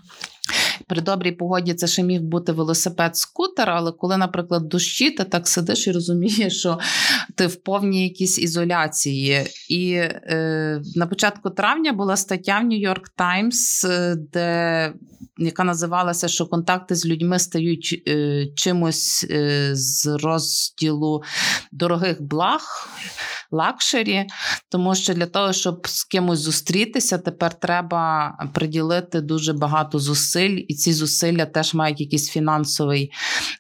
При 0.87 1.01
добрій 1.01 1.33
погоді 1.33 1.75
це 1.75 1.87
ще 1.87 2.03
міг 2.03 2.23
бути 2.23 2.53
велосипед-скутер, 2.53 3.71
але 3.71 3.93
коли, 3.93 4.17
наприклад, 4.17 4.69
дощі, 4.69 5.11
ти 5.11 5.25
так 5.25 5.49
сидиш 5.49 5.87
і 5.87 5.93
розумієш, 5.93 6.59
що 6.59 6.79
ти 7.35 7.47
в 7.47 7.57
повній 7.57 8.03
якійсь 8.05 8.39
ізоляції. 8.39 9.47
І 9.69 9.93
е, 9.93 10.83
на 10.95 11.07
початку 11.07 11.51
травня 11.51 11.93
була 11.93 12.17
стаття 12.17 12.61
в 12.61 12.65
York 12.65 13.05
Times, 13.19 13.89
е, 13.91 14.17
де 14.33 14.93
яка 15.39 15.65
називалася, 15.65 16.29
що 16.29 16.47
контакти 16.47 16.95
з 16.95 17.07
людьми 17.07 17.39
стають 17.39 18.03
е, 18.09 18.47
чимось 18.57 19.27
е, 19.31 19.71
з 19.75 20.07
розділу 20.07 21.23
дорогих 21.73 22.23
благ 22.23 22.89
luxury, 23.51 24.27
тому 24.69 24.95
що 24.95 25.15
для 25.15 25.27
того, 25.27 25.53
щоб 25.53 25.87
з 25.87 26.05
кимось 26.05 26.39
зустрітися, 26.39 27.19
тепер 27.19 27.55
треба 27.55 28.33
приділити 28.53 29.21
дуже 29.21 29.53
багато 29.53 29.99
зусиль, 29.99 30.64
і 30.69 30.75
ці 30.75 30.93
зусилля 30.93 31.47
теж 31.47 31.75
мають 31.75 32.01
якийсь 32.01 32.29
фінансовий 32.29 33.13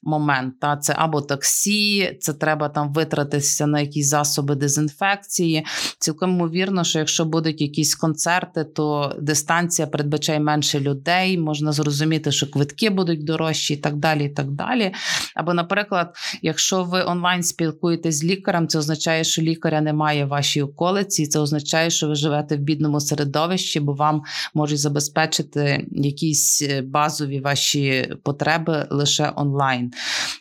момент. 0.02 0.60
Та 0.60 0.76
Це 0.76 0.94
або 0.96 1.20
таксі, 1.20 2.16
це 2.20 2.32
треба 2.32 2.68
там 2.68 2.92
витратитися 2.92 3.66
на 3.66 3.80
якісь 3.80 4.08
засоби 4.08 4.54
дезінфекції. 4.54 5.66
Цілком 5.98 6.30
ймовірно, 6.30 6.84
що 6.84 6.98
якщо 6.98 7.24
будуть 7.24 7.60
якісь 7.60 7.94
концерти, 7.94 8.64
то 8.64 9.16
дистанція 9.20 9.88
передбачає 9.88 10.40
менше 10.40 10.80
людей. 10.80 11.38
Можна 11.38 11.72
зрозуміти, 11.72 12.32
що 12.32 12.50
квитки 12.50 12.90
будуть 12.90 13.24
дорожчі 13.24 13.74
і 13.74 13.76
так 13.76 13.96
далі. 13.96 14.24
і 14.24 14.28
так 14.28 14.50
далі. 14.50 14.92
Або, 15.34 15.54
наприклад, 15.54 16.16
якщо 16.42 16.84
ви 16.84 17.02
онлайн 17.02 17.42
спілкуєтесь 17.42 18.18
з 18.18 18.24
лікарем, 18.24 18.68
це 18.68 18.78
означає, 18.78 19.24
що 19.24 19.42
лікаря 19.42 19.80
немає 19.80 20.24
в 20.24 20.28
вашій 20.28 20.62
околиці, 20.62 21.26
це 21.26 21.38
означає, 21.38 21.90
що 21.90 22.08
ви 22.08 22.14
живете 22.14 22.56
в 22.56 22.60
бідному 22.60 23.00
середовищі, 23.00 23.80
бо 23.80 23.92
вам 23.92 24.22
можуть 24.54 24.78
забезпечити 24.78 25.86
якісь 25.92 26.62
е, 26.62 26.82
базові 26.94 27.40
ваші 27.40 28.14
потреби 28.22 28.86
лише 28.90 29.32
онлайн. 29.36 29.92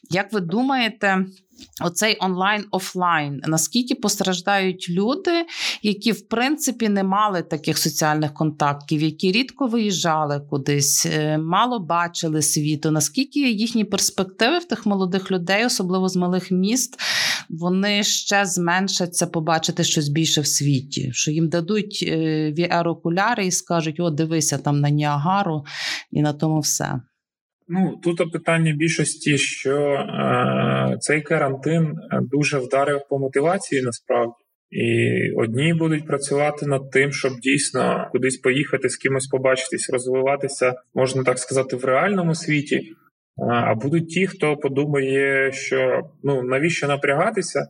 Як 0.10 0.34
ви 0.34 0.40
думаєте? 0.40 1.26
Оцей 1.82 2.18
онлайн-офлайн, 2.20 3.42
наскільки 3.48 3.96
постраждають 3.96 4.90
люди, 4.90 5.46
які 5.82 6.12
в 6.12 6.28
принципі 6.28 6.90
не 6.90 7.04
мали 7.04 7.42
таких 7.42 7.78
соціальних 7.78 8.34
контактів, 8.34 9.02
які 9.02 9.32
рідко 9.32 9.68
виїжджали 9.68 10.42
кудись, 10.50 11.06
е, 11.06 11.38
мало 11.38 11.80
бачили 11.80 12.42
світу, 12.42 12.92
наскільки 12.92 13.52
їхні 13.52 13.86
перспективи 13.86 14.58
в 14.58 14.66
тих 14.66 14.86
молодих 14.86 15.32
людей, 15.32 15.66
особливо 15.66 16.10
з 16.10 16.16
малих 16.16 16.52
міст, 16.52 17.00
вони 17.50 18.04
ще 18.04 18.46
зменшаться 18.46 19.28
побачити 19.28 19.84
щось 19.84 20.10
більше 20.10 20.42
в 20.42 20.48
світі, 20.48 21.12
що 21.14 21.32
їм 21.32 21.50
дадуть 21.50 22.06
е, 22.08 22.18
VR-окуляри 22.52 23.46
і 23.46 23.52
скажуть: 23.52 24.00
О, 24.00 24.10
дивися 24.10 24.58
там 24.58 24.80
на 24.80 24.90
Ніагару, 24.90 25.66
і 26.12 26.22
на 26.22 26.34
тому 26.34 26.60
все. 26.60 27.02
Ну 27.68 28.00
тут 28.04 28.32
питання 28.32 28.74
більшості, 28.74 29.38
що 29.38 29.78
е, 29.78 30.98
цей 31.00 31.22
карантин 31.22 31.96
дуже 32.22 32.58
вдарив 32.58 33.02
по 33.10 33.20
мотивації 33.20 33.82
насправді. 33.82 34.34
І 34.74 35.32
одні 35.38 35.74
будуть 35.74 36.08
працювати 36.08 36.66
над 36.66 36.92
тим, 36.92 37.12
щоб 37.12 37.40
дійсно 37.40 38.10
кудись 38.12 38.38
поїхати, 38.38 38.90
з 38.90 38.98
кимось 38.98 39.28
побачитись, 39.28 39.90
розвиватися, 39.90 40.74
можна 40.94 41.24
так 41.24 41.40
сказати, 41.40 41.76
в 41.76 41.86
реальному 41.86 42.36
світі. 42.36 42.94
А 43.38 43.76
будуть 43.76 44.10
ті, 44.10 44.28
хто 44.28 44.58
подумає, 44.58 45.52
що 45.52 46.10
ну 46.24 46.44
навіщо 46.44 46.88
напрягатися, 46.88 47.68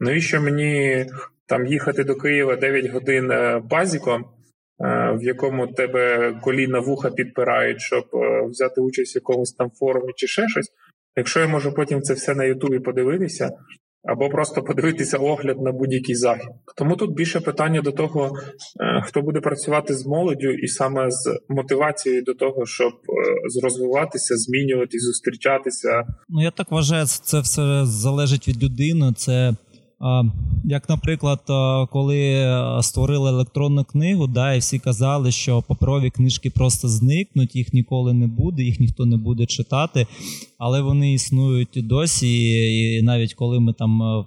навіщо 0.00 0.40
мені 0.40 1.06
там 1.46 1.66
їхати 1.66 2.04
до 2.04 2.16
Києва 2.16 2.56
9 2.56 2.90
годин 2.90 3.30
е, 3.30 3.62
базіком, 3.70 4.24
е, 4.24 4.26
в 5.12 5.22
якому 5.22 5.66
тебе 5.66 6.32
коліна 6.42 6.80
вуха 6.80 7.10
підпирають, 7.10 7.80
щоб 7.80 8.04
е, 8.14 8.46
взяти 8.46 8.80
участь 8.80 9.14
в 9.14 9.16
якомусь 9.16 9.52
там 9.52 9.70
форумі 9.70 10.12
чи 10.16 10.26
ще 10.26 10.48
щось. 10.48 10.70
Якщо 11.16 11.40
я 11.40 11.48
можу 11.48 11.74
потім 11.74 12.02
це 12.02 12.14
все 12.14 12.34
на 12.34 12.44
Ютубі 12.44 12.78
подивитися, 12.78 13.50
або 14.04 14.28
просто 14.28 14.62
подивитися 14.62 15.18
огляд 15.18 15.60
на 15.60 15.72
будь-який 15.72 16.14
захід. 16.14 16.48
Тому 16.76 16.96
тут 16.96 17.14
більше 17.14 17.40
питання 17.40 17.80
до 17.80 17.92
того, 17.92 18.32
е, 18.80 19.02
хто 19.04 19.22
буде 19.22 19.40
працювати 19.40 19.94
з 19.94 20.06
молоддю, 20.06 20.50
і 20.50 20.68
саме 20.68 21.10
з 21.10 21.38
мотивацією 21.48 22.22
до 22.22 22.34
того, 22.34 22.66
щоб 22.66 22.92
е, 22.92 23.60
розвиватися, 23.62 24.36
змінюватись, 24.36 25.02
зустрічатися. 25.02 26.02
Ну 26.28 26.42
я 26.42 26.50
так 26.50 26.70
вважаю, 26.70 27.06
це 27.06 27.40
все 27.40 27.84
залежить 27.84 28.48
від 28.48 28.64
людини. 28.64 29.12
Це 29.16 29.54
як, 30.64 30.88
наприклад, 30.88 31.40
коли 31.90 32.46
створили 32.82 33.30
електронну 33.30 33.84
книгу, 33.84 34.26
да, 34.26 34.54
і 34.54 34.58
всі 34.58 34.78
казали, 34.78 35.30
що 35.30 35.62
паперові 35.62 36.10
книжки 36.10 36.50
просто 36.50 36.88
зникнуть, 36.88 37.56
їх 37.56 37.72
ніколи 37.72 38.12
не 38.12 38.26
буде, 38.26 38.62
їх 38.62 38.80
ніхто 38.80 39.06
не 39.06 39.16
буде 39.16 39.46
читати, 39.46 40.06
але 40.58 40.80
вони 40.80 41.12
існують 41.12 41.68
досі. 41.76 42.52
І 42.98 43.02
навіть 43.02 43.34
коли 43.34 43.60
ми 43.60 43.72
там 43.72 44.24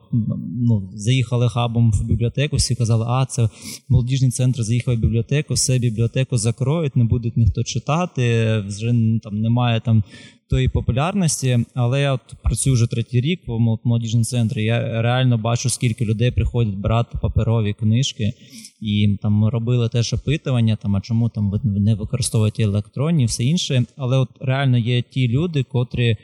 ну, 0.61 0.89
заїхали 0.93 1.49
хабом 1.49 1.91
в 1.91 2.03
бібліотеку, 2.03 2.55
всі 2.55 2.75
казали, 2.75 3.05
а 3.07 3.25
це 3.25 3.49
молодіжний 3.89 4.31
центр 4.31 4.63
заїхав 4.63 4.95
в 4.95 4.99
бібліотеку, 4.99 5.53
все 5.53 5.79
бібліотеку 5.79 6.37
закроють, 6.37 6.95
не 6.95 7.03
будуть 7.03 7.37
ніхто 7.37 7.63
читати, 7.63 8.57
вже 8.67 8.95
там 9.23 9.41
немає 9.41 9.81
там 9.85 10.03
тої 10.51 10.67
популярності, 10.67 11.59
але 11.73 12.01
я 12.01 12.13
от 12.13 12.21
працюю 12.43 12.73
вже 12.73 12.87
третій 12.87 13.21
рік 13.21 13.41
в 13.47 13.59
молодіжному 13.83 14.25
центрі. 14.25 14.63
Я 14.63 15.01
реально 15.01 15.37
бачу, 15.37 15.69
скільки 15.69 16.05
людей 16.05 16.31
приходять 16.31 16.73
брати 16.73 17.17
паперові 17.21 17.73
книжки, 17.73 18.33
і 18.81 19.17
там 19.21 19.45
робили 19.45 19.89
теж 19.89 20.13
опитування, 20.13 20.75
там 20.75 20.95
а 20.95 21.01
чому 21.01 21.29
там 21.29 21.51
ви 21.51 21.59
не 21.63 21.95
використовуєте 21.95 22.63
електронні, 22.63 23.25
все 23.25 23.43
інше. 23.43 23.83
Але 23.97 24.17
от 24.17 24.29
реально 24.39 24.77
є 24.77 25.01
ті 25.01 25.27
люди, 25.27 25.63
котрі. 25.63 26.17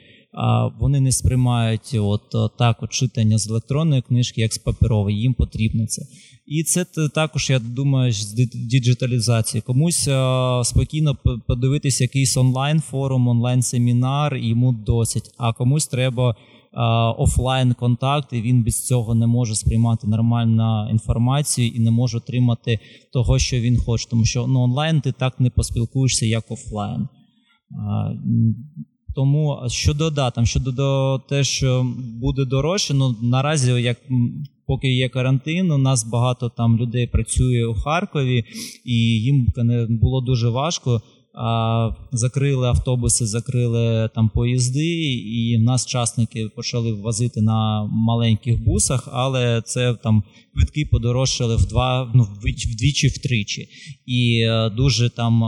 Вони 0.79 0.99
не 0.99 1.11
сприймають 1.11 1.93
от 1.93 2.57
так 2.57 2.83
от 2.83 2.89
читання 2.89 3.37
з 3.37 3.49
електронної 3.49 4.01
книжки, 4.01 4.41
як 4.41 4.53
з 4.53 4.57
паперової. 4.57 5.19
Їм 5.19 5.33
потрібно 5.33 5.87
це. 5.87 6.01
І 6.47 6.63
це 6.63 6.85
також, 7.15 7.49
я 7.49 7.59
думаю, 7.59 8.11
з 8.11 8.33
діджиталізації. 8.53 9.61
Комусь 9.61 10.09
спокійно 10.63 11.17
подивитися 11.47 12.03
якийсь 12.03 12.37
онлайн-форум, 12.37 13.27
онлайн-семінар, 13.27 14.35
йому 14.35 14.71
досить. 14.71 15.31
А 15.37 15.53
комусь 15.53 15.87
треба 15.87 16.35
офлайн 17.17 17.73
контакт, 17.73 18.33
і 18.33 18.41
він 18.41 18.63
без 18.63 18.85
цього 18.85 19.15
не 19.15 19.27
може 19.27 19.55
сприймати 19.55 20.07
нормальну 20.07 20.89
інформацію 20.91 21.67
і 21.67 21.79
не 21.79 21.91
може 21.91 22.17
отримати 22.17 22.79
того, 23.13 23.39
що 23.39 23.59
він 23.59 23.77
хоче. 23.77 24.09
Тому 24.09 24.25
що 24.25 24.47
ну, 24.47 24.59
онлайн 24.59 25.01
ти 25.01 25.11
так 25.11 25.39
не 25.39 25.49
поспілкуєшся, 25.49 26.25
як 26.25 26.51
офлайн. 26.51 27.07
Тому 29.17 29.59
щодо 29.67 30.09
да, 30.09 30.31
там 30.31 30.45
щодо 30.45 30.71
до 30.71 31.21
те, 31.29 31.43
що 31.43 31.85
буде 32.21 32.45
дорожче, 32.45 32.93
ну 32.93 33.15
наразі 33.21 33.71
як 33.71 33.97
поки 34.67 34.87
є 34.87 35.09
карантин, 35.09 35.71
у 35.71 35.77
нас 35.77 36.07
багато 36.07 36.49
там 36.49 36.77
людей 36.77 37.07
працює 37.07 37.65
у 37.65 37.73
Харкові, 37.73 38.43
і 38.85 38.93
їм 39.21 39.47
було 39.89 40.21
дуже 40.21 40.49
важко. 40.49 41.01
А, 41.33 41.89
Закрили 42.11 42.67
автобуси, 42.67 43.25
закрили 43.25 44.09
там 44.15 44.29
поїзди, 44.29 45.13
і 45.13 45.57
нас 45.57 45.85
частники 45.85 46.49
почали 46.55 46.93
возити 46.93 47.41
на 47.41 47.89
маленьких 47.91 48.63
бусах, 48.63 49.09
але 49.11 49.61
це 49.65 49.93
там 49.93 50.23
квитки 50.53 50.85
подорожчали 50.91 51.55
в 51.55 51.65
два, 51.65 52.11
ну 52.15 52.27
вдвічі, 52.73 53.07
втричі, 53.07 53.67
і 54.05 54.47
дуже 54.75 55.09
там 55.09 55.43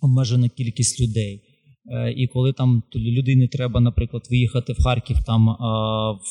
обмежена 0.00 0.48
кількість 0.48 1.00
людей. 1.00 1.45
Е, 1.88 2.12
і 2.16 2.26
коли 2.26 2.52
там 2.52 2.82
людині 2.94 3.48
треба, 3.48 3.80
наприклад, 3.80 4.22
виїхати 4.30 4.72
в 4.72 4.82
Харків 4.82 5.16
там 5.26 5.46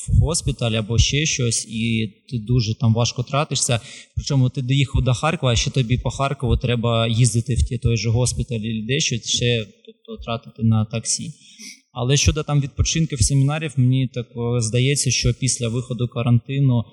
в 0.09 0.19
госпіталь 0.19 0.71
або 0.71 0.97
ще 0.97 1.25
щось, 1.25 1.67
і 1.69 2.13
ти 2.29 2.39
дуже 2.39 2.75
там 2.79 2.93
важко 2.93 3.23
тратишся. 3.23 3.79
Причому 4.15 4.49
ти 4.49 4.61
доїхав 4.61 5.03
до 5.03 5.13
Харкова, 5.13 5.51
а 5.51 5.55
ще 5.55 5.71
тобі 5.71 5.97
по 5.97 6.09
Харкову 6.09 6.57
треба 6.57 7.07
їздити 7.07 7.55
в 7.55 7.79
той 7.79 7.97
же 7.97 8.09
госпіталь 8.09 8.59
і 8.59 8.81
дещо 8.81 9.15
ще 9.15 9.65
тобто 9.85 10.23
тратити 10.23 10.63
на 10.63 10.85
таксі. 10.85 11.33
Але 11.91 12.17
щодо 12.17 12.43
там 12.43 12.61
відпочинків 12.61 13.21
семінарів, 13.21 13.73
мені 13.77 14.07
так 14.07 14.27
здається, 14.57 15.11
що 15.11 15.33
після 15.33 15.67
виходу 15.67 16.07
карантину 16.07 16.83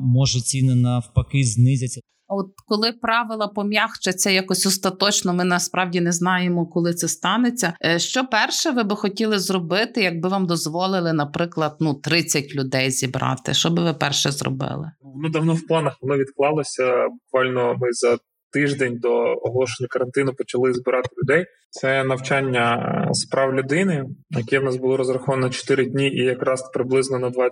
може 0.00 0.40
ціни 0.40 0.74
навпаки 0.74 1.44
знизяться. 1.44 2.00
От 2.34 2.46
коли 2.66 2.92
правила 2.92 3.48
пом'якчаться 3.48 4.30
якось 4.30 4.66
остаточно, 4.66 5.34
ми 5.34 5.44
насправді 5.44 6.00
не 6.00 6.12
знаємо, 6.12 6.66
коли 6.66 6.94
це 6.94 7.08
станеться. 7.08 7.72
Е, 7.84 7.98
що 7.98 8.24
перше 8.26 8.70
ви 8.70 8.82
би 8.82 8.96
хотіли 8.96 9.38
зробити, 9.38 10.02
якби 10.02 10.28
вам 10.28 10.46
дозволили, 10.46 11.12
наприклад, 11.12 11.76
ну 11.80 11.94
30 11.94 12.54
людей 12.54 12.90
зібрати? 12.90 13.54
Що 13.54 13.70
би 13.70 13.82
ви 13.82 13.94
перше 13.94 14.30
зробили? 14.30 14.90
Ну 15.22 15.28
давно 15.28 15.54
в 15.54 15.66
планах 15.66 15.98
воно 16.00 16.18
відклалося. 16.18 17.08
Буквально 17.08 17.74
ми 17.80 17.92
за 17.92 18.18
тиждень 18.52 18.98
до 18.98 19.12
оголошення 19.42 19.88
карантину 19.90 20.32
почали 20.34 20.72
збирати 20.72 21.08
людей. 21.22 21.46
Це 21.70 22.04
навчання 22.04 22.76
е, 23.10 23.14
справ 23.14 23.54
людини, 23.54 24.04
яке 24.30 24.58
в 24.58 24.64
нас 24.64 24.76
було 24.76 24.96
розраховано 24.96 25.50
4 25.50 25.84
дні, 25.84 26.10
і 26.10 26.24
якраз 26.24 26.70
приблизно 26.72 27.18
на 27.18 27.28
20-30 27.28 27.42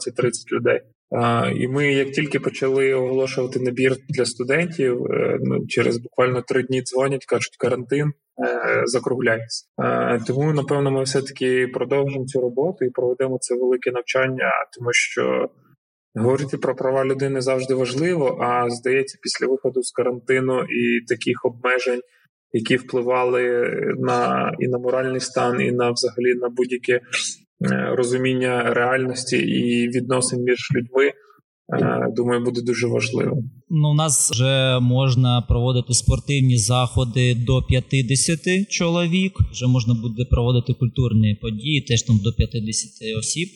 людей. 0.53 0.81
І 1.57 1.69
ми, 1.69 1.93
як 1.93 2.11
тільки 2.11 2.41
почали 2.41 2.95
оголошувати 2.95 3.61
набір 3.61 3.97
для 4.09 4.25
студентів, 4.25 5.07
е, 5.07 5.39
ну 5.41 5.67
через 5.67 5.99
буквально 5.99 6.43
три 6.43 6.63
дні 6.63 6.83
дзвонять, 6.83 7.27
кажуть, 7.27 7.57
карантин 7.59 8.07
е, 8.09 8.13
закругляється. 8.85 9.67
Тому 10.27 10.53
напевно 10.53 10.91
ми 10.91 11.03
все 11.03 11.23
таки 11.23 11.67
продовжимо 11.75 12.27
цю 12.27 12.41
роботу 12.41 12.85
і 12.85 12.91
проведемо 12.91 13.39
це 13.41 13.55
велике 13.55 13.91
навчання, 13.91 14.51
тому 14.79 14.93
що. 14.93 15.51
Говорити 16.15 16.59
про 16.59 16.75
права 16.75 17.05
людини 17.05 17.41
завжди 17.41 17.75
важливо, 17.75 18.39
а 18.41 18.71
здається, 18.71 19.19
після 19.23 19.47
виходу 19.47 19.83
з 19.83 19.93
карантину 19.93 20.63
і 20.63 21.05
таких 21.09 21.45
обмежень, 21.45 22.01
які 22.53 22.77
впливали 22.77 23.71
на 23.99 24.53
і 24.59 24.69
на 24.69 24.79
моральний 24.79 25.21
стан, 25.21 25.61
і 25.61 25.73
на 25.73 25.91
взагалі 25.91 26.35
на 26.35 26.49
будь-яке 26.49 26.93
е, 26.93 27.01
розуміння 27.97 28.75
реальності 28.75 29.37
і 29.39 29.89
відносин 29.89 30.43
між 30.43 30.69
людьми. 30.75 31.13
Е, 31.73 32.13
думаю, 32.17 32.45
буде 32.45 32.63
дуже 32.63 32.87
важливо. 32.87 33.43
Ну, 33.71 33.91
у 33.91 33.95
нас 33.95 34.31
вже 34.31 34.79
можна 34.81 35.43
проводити 35.49 35.95
спортивні 35.95 36.59
заходи 36.59 37.35
до 37.35 37.63
50 37.63 38.69
чоловік. 38.71 39.39
Вже 39.53 39.67
можна 39.67 39.95
буде 39.95 40.25
проводити 40.25 40.73
культурні 40.73 41.39
події, 41.43 41.81
теж 41.81 42.03
там 42.03 42.19
до 42.25 42.33
50 42.33 43.19
осіб. 43.19 43.49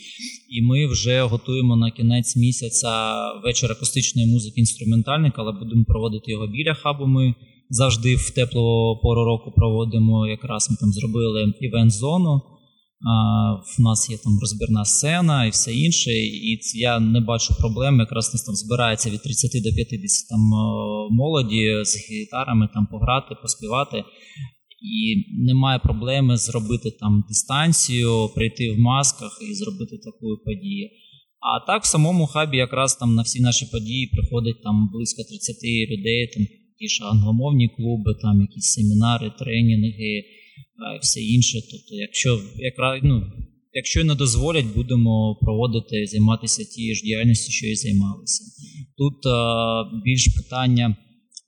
І 0.51 0.63
ми 0.63 0.87
вже 0.87 1.23
готуємо 1.23 1.77
на 1.77 1.91
кінець 1.91 2.37
місяця 2.37 3.15
вечір 3.45 3.73
акустичної 3.73 4.33
музики 4.33 4.61
інструментальник, 4.61 5.35
але 5.37 5.53
будемо 5.53 5.85
проводити 5.85 6.33
його 6.33 6.47
біля 6.47 6.75
хабу. 6.75 7.07
Ми 7.07 7.35
завжди 7.71 8.17
в 8.17 8.31
теплу 8.31 9.01
пору 9.03 9.25
року 9.25 9.53
проводимо. 9.57 10.27
Якраз 10.27 10.71
ми 10.71 10.77
там 10.81 10.93
зробили 10.93 11.55
івент-зону. 11.61 12.43
В 13.77 13.81
нас 13.81 14.11
є 14.11 14.17
там 14.19 14.39
розбірна 14.41 14.85
сцена 14.85 15.47
і 15.47 15.51
все 15.51 15.75
інше, 15.75 16.11
і 16.13 16.59
я 16.75 17.01
не 17.01 17.21
бачу 17.21 17.55
проблем. 17.59 17.99
Якраз 17.99 18.35
нас 18.35 18.45
там 18.45 18.55
збирається 18.55 19.11
від 19.11 19.23
30 19.23 19.63
до 19.65 19.71
50 19.75 20.29
там 20.29 20.41
молоді 21.11 21.85
з 21.85 22.11
гітарами 22.11 22.69
там 22.75 22.87
пограти, 22.87 23.35
поспівати. 23.43 24.05
І 24.85 25.25
немає 25.47 25.79
проблеми 25.79 26.37
зробити 26.37 26.91
там 26.91 27.25
дистанцію, 27.29 28.29
прийти 28.35 28.71
в 28.71 28.79
масках 28.79 29.39
і 29.51 29.55
зробити 29.55 29.99
таку 30.05 30.27
подію. 30.45 30.89
А 31.41 31.67
так 31.67 31.83
в 31.83 31.87
самому 31.87 32.27
хабі 32.27 32.57
якраз 32.57 32.97
там 32.97 33.15
на 33.15 33.23
всі 33.23 33.41
наші 33.41 33.67
події 33.67 34.07
приходить 34.07 34.63
там 34.63 34.91
близько 34.93 35.23
30 35.23 35.57
людей, 35.91 36.31
там 36.35 36.47
ті 36.79 36.89
ж 36.89 37.05
англомовні 37.05 37.69
клуби, 37.69 38.15
там 38.23 38.41
якісь 38.41 38.73
семінари, 38.73 39.33
тренінги 39.39 40.25
і 40.97 40.99
все 41.01 41.21
інше. 41.21 41.59
Тобто, 41.71 41.95
якщо 41.95 42.41
якраз 42.57 43.01
ну, 43.03 43.23
якщо 43.73 44.05
не 44.05 44.15
дозволять, 44.15 44.75
будемо 44.75 45.39
проводити 45.41 46.07
займатися 46.07 46.65
тією 46.65 46.95
ж 46.95 47.03
діяльністю, 47.03 47.53
що 47.53 47.67
і 47.67 47.75
займалися. 47.75 48.45
Тут 48.99 49.27
а, 49.27 49.85
більш 50.05 50.29
питання. 50.37 50.97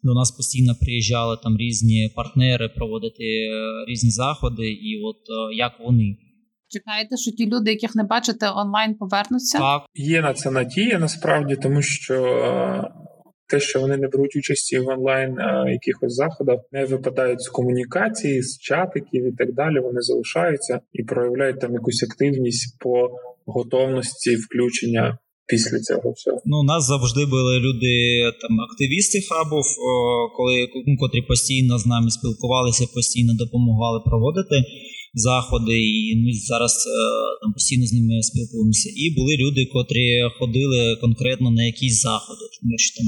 До 0.03 0.15
нас 0.15 0.31
постійно 0.31 0.75
приїжджали 0.81 1.37
там 1.43 1.57
різні 1.57 2.11
партнери 2.17 2.69
проводити 2.69 3.25
е, 3.25 3.85
різні 3.89 4.11
заходи, 4.11 4.71
і 4.71 5.01
от 5.05 5.17
е, 5.17 5.55
як 5.57 5.73
вони. 5.81 6.17
Чекаєте, 6.69 7.17
що 7.17 7.31
ті 7.31 7.47
люди, 7.47 7.71
яких 7.71 7.95
не 7.95 8.05
бачите, 8.05 8.51
онлайн 8.51 8.95
повернуться? 8.95 9.59
Так, 9.59 9.83
є 9.95 10.21
на 10.21 10.35
це 10.35 10.51
надія 10.51 10.99
насправді, 10.99 11.57
тому 11.63 11.83
що 11.83 12.15
е, 12.15 12.91
те, 13.49 13.61
що 13.61 13.81
вони 13.81 13.97
не 13.97 14.09
беруть 14.09 14.37
участі 14.37 14.79
в 14.79 14.89
онлайн 14.89 15.37
якихось 15.73 16.15
заходах, 16.15 16.61
не 16.73 16.85
випадають 16.85 17.43
з 17.43 17.49
комунікації, 17.49 18.43
з 18.43 18.59
чатиків 18.59 19.29
і 19.29 19.33
так 19.33 19.55
далі. 19.55 19.81
Вони 19.81 20.01
залишаються 20.01 20.81
і 20.93 21.03
проявляють 21.03 21.61
там 21.61 21.73
якусь 21.73 22.03
активність 22.03 22.79
по 22.81 23.11
готовності 23.47 24.37
включення. 24.37 25.19
Після 25.49 25.81
цього 25.81 26.11
всього 26.17 26.41
ну 26.45 26.63
нас 26.63 26.87
завжди 26.87 27.23
були 27.35 27.55
люди 27.67 27.95
там 28.43 28.61
активісти 28.61 29.19
хабів, 29.29 29.67
коли 30.37 30.69
ну, 30.87 30.97
котрі 31.03 31.23
постійно 31.23 31.79
з 31.79 31.87
нами 31.87 32.11
спілкувалися, 32.11 32.85
постійно 32.95 33.33
допомагали 33.43 33.99
проводити 34.09 34.57
заходи, 35.17 35.79
і 36.09 36.17
ми 36.23 36.31
зараз 36.33 36.75
е, 36.87 36.91
там 37.41 37.53
постійно 37.53 37.87
з 37.87 37.93
ними 37.93 38.23
спілкуємося. 38.23 38.89
І 39.03 39.05
були 39.19 39.33
люди, 39.43 39.61
котрі 39.77 40.07
ходили 40.39 40.97
конкретно 41.05 41.51
на 41.51 41.63
якісь 41.65 42.03
заходи, 42.03 42.45
тому 42.57 42.75
що 42.79 42.91
там 42.99 43.07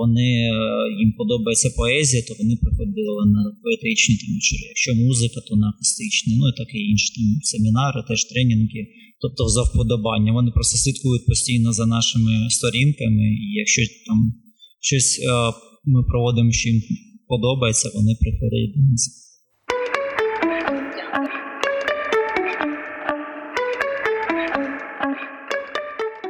вони 0.00 0.30
е, 0.32 0.54
їм 1.02 1.10
подобається 1.20 1.70
поезія, 1.80 2.22
то 2.28 2.32
вони 2.40 2.54
приходили 2.62 3.22
на 3.34 3.42
поетичні 3.62 4.14
там 4.20 4.30
вечори. 4.34 4.64
Якщо 4.74 4.90
музика, 4.94 5.38
то 5.48 5.56
на 5.56 5.68
акустичні, 5.68 6.32
ну 6.38 6.44
і 6.48 6.54
таке 6.60 6.78
інше 6.92 7.08
там 7.16 7.26
семінари, 7.52 8.00
теж 8.08 8.24
тренінги. 8.24 8.82
Тобто 9.22 9.48
за 9.48 9.62
вподобання. 9.62 10.32
Вони 10.32 10.50
просто 10.50 10.74
слідкують 10.78 11.26
постійно 11.26 11.72
за 11.72 11.86
нашими 11.86 12.32
сторінками, 12.50 13.24
і 13.44 13.46
якщо 13.62 13.82
там 14.06 14.18
щось 14.80 15.10
е, 15.18 15.32
ми 15.84 16.00
проводимо, 16.10 16.52
що 16.52 16.68
їм 16.68 16.82
подобається, 17.28 17.90
вони 17.94 18.12
приходять 18.20 18.72
до 18.76 18.80
нас. 18.90 19.02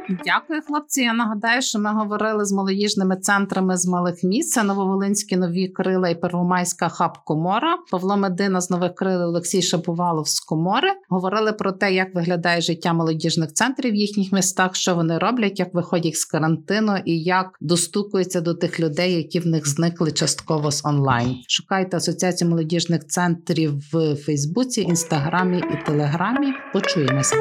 Дякую, 0.09 0.61
хлопці. 0.61 1.01
Я 1.01 1.13
нагадаю, 1.13 1.61
що 1.61 1.79
ми 1.79 1.93
говорили 1.93 2.45
з 2.45 2.51
молодіжними 2.51 3.15
центрами 3.15 3.77
з 3.77 3.87
малих 3.87 4.23
міст. 4.23 4.51
Це 4.51 4.63
Нововолинські 4.63 5.37
нові 5.37 5.67
крила 5.67 6.09
і 6.09 6.21
Первомайська 6.21 6.89
хаб 6.89 7.17
Комора. 7.25 7.77
Павло 7.91 8.17
Медина 8.17 8.61
з 8.61 8.69
нових 8.69 8.95
крил 8.95 9.21
Олексій 9.21 9.61
Шаповалов 9.61 10.27
з 10.27 10.39
Комори. 10.39 10.89
Говорили 11.09 11.53
про 11.53 11.71
те, 11.71 11.93
як 11.93 12.15
виглядає 12.15 12.61
життя 12.61 12.93
молодіжних 12.93 13.53
центрів 13.53 13.91
в 13.91 13.95
їхніх 13.95 14.31
містах, 14.31 14.75
що 14.75 14.95
вони 14.95 15.17
роблять, 15.17 15.59
як 15.59 15.73
виходять 15.73 16.15
з 16.15 16.25
карантину 16.25 16.97
і 17.05 17.19
як 17.19 17.57
достукуються 17.61 18.41
до 18.41 18.53
тих 18.53 18.79
людей, 18.79 19.13
які 19.13 19.39
в 19.39 19.47
них 19.47 19.67
зникли 19.67 20.11
частково 20.11 20.71
з 20.71 20.85
онлайн. 20.85 21.35
Шукайте 21.47 21.97
асоціацію 21.97 22.49
молодіжних 22.49 23.07
центрів 23.07 23.73
в 23.93 24.15
Фейсбуці, 24.15 24.81
Інстаграмі 24.81 25.57
і 25.57 25.85
Телеграмі. 25.85 26.47
Почуємося. 26.73 27.35